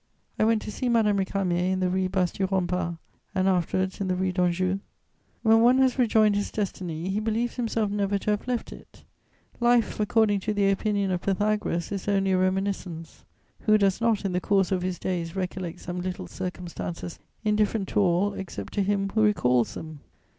I 0.39 0.45
went 0.45 0.63
to 0.63 0.71
see 0.71 0.89
Madame 0.89 1.19
Récamier 1.19 1.71
in 1.73 1.79
the 1.79 1.87
Rue 1.91 2.09
Basse 2.09 2.31
du 2.31 2.47
Rempart 2.47 2.97
and, 3.35 3.47
afterwards, 3.47 4.01
in 4.01 4.07
the 4.07 4.15
Rue 4.15 4.31
d'Anjou. 4.31 4.79
When 5.43 5.61
one 5.61 5.77
has 5.77 5.99
rejoined 5.99 6.35
his 6.35 6.49
destiny, 6.51 7.09
he 7.09 7.19
believes 7.19 7.55
himself 7.55 7.91
never 7.91 8.17
to 8.17 8.31
have 8.31 8.47
left 8.47 8.73
it: 8.73 9.03
life, 9.59 9.99
according 9.99 10.39
to 10.39 10.55
the 10.55 10.71
opinion 10.71 11.11
of 11.11 11.21
Pythagoras, 11.21 11.91
is 11.91 12.07
only 12.07 12.31
a 12.31 12.37
reminiscence. 12.39 13.25
Who 13.67 13.77
does 13.77 14.01
not, 14.01 14.25
in 14.25 14.31
the 14.31 14.41
course 14.41 14.71
of 14.71 14.81
his 14.81 14.97
days, 14.97 15.35
recollect 15.35 15.81
some 15.81 16.01
little 16.01 16.25
circumstances 16.25 17.19
indifferent 17.43 17.87
to 17.89 17.99
all, 17.99 18.33
except 18.33 18.73
to 18.73 18.81
him 18.81 19.09
who 19.13 19.21
recalls 19.21 19.75
them? 19.75 19.99